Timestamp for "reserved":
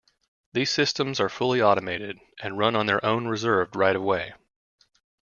3.27-3.75